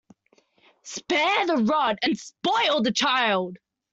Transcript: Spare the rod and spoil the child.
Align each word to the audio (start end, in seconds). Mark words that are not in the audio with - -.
Spare 0.81 1.45
the 1.45 1.57
rod 1.57 1.99
and 2.01 2.17
spoil 2.17 2.81
the 2.81 2.91
child. 2.91 3.57